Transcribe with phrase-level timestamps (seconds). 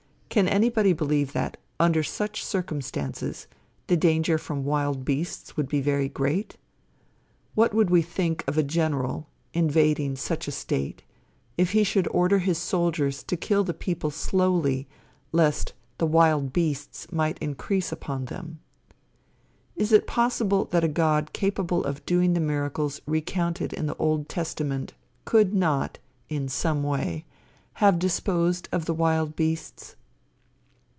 [0.31, 3.47] Can anybody believe that, under such circumstances,
[3.87, 6.55] the danger from wild beasts could be very great?
[7.53, 11.03] What would we think of a general, invading such a state,
[11.57, 14.87] if he should order his soldiers to kill the people slowly,
[15.33, 18.61] lest the wild beasts might increase upon them?
[19.75, 24.29] Is it possible that a God capable of doing the miracles recounted in the Old
[24.29, 24.93] Testament
[25.25, 25.99] could not,
[26.29, 27.25] in some way,
[27.83, 29.97] have disposed of the wild beasts?